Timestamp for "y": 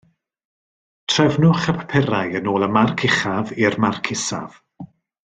1.73-1.75, 2.69-2.69